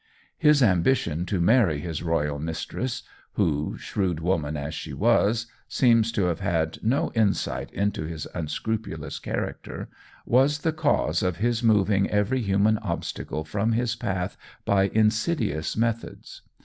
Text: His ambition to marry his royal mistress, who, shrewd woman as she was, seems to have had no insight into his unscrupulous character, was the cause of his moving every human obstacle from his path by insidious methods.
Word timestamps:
His 0.39 0.63
ambition 0.63 1.27
to 1.27 1.39
marry 1.39 1.79
his 1.79 2.01
royal 2.01 2.39
mistress, 2.39 3.03
who, 3.33 3.77
shrewd 3.77 4.19
woman 4.19 4.57
as 4.57 4.73
she 4.73 4.93
was, 4.93 5.45
seems 5.67 6.11
to 6.13 6.23
have 6.23 6.39
had 6.39 6.79
no 6.81 7.11
insight 7.13 7.71
into 7.71 8.05
his 8.07 8.25
unscrupulous 8.33 9.19
character, 9.19 9.89
was 10.25 10.57
the 10.61 10.73
cause 10.73 11.21
of 11.21 11.37
his 11.37 11.61
moving 11.61 12.09
every 12.09 12.41
human 12.41 12.79
obstacle 12.79 13.43
from 13.43 13.73
his 13.73 13.95
path 13.95 14.37
by 14.65 14.85
insidious 14.87 15.77
methods. 15.77 16.41